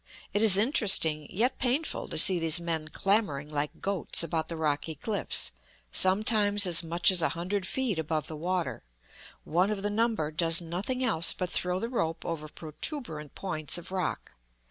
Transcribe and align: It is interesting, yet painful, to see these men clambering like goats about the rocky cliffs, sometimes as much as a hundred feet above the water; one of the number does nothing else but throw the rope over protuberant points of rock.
It 0.33 0.41
is 0.41 0.57
interesting, 0.57 1.27
yet 1.29 1.59
painful, 1.59 2.07
to 2.07 2.17
see 2.17 2.39
these 2.39 2.59
men 2.59 2.87
clambering 2.87 3.49
like 3.49 3.81
goats 3.83 4.23
about 4.23 4.47
the 4.47 4.57
rocky 4.57 4.95
cliffs, 4.95 5.51
sometimes 5.91 6.65
as 6.65 6.81
much 6.81 7.11
as 7.11 7.21
a 7.21 7.29
hundred 7.37 7.67
feet 7.67 7.99
above 7.99 8.25
the 8.25 8.35
water; 8.35 8.83
one 9.43 9.69
of 9.69 9.83
the 9.83 9.91
number 9.91 10.31
does 10.31 10.59
nothing 10.59 11.03
else 11.03 11.33
but 11.33 11.51
throw 11.51 11.79
the 11.79 11.87
rope 11.87 12.25
over 12.25 12.47
protuberant 12.47 13.35
points 13.35 13.77
of 13.77 13.91
rock. 13.91 14.31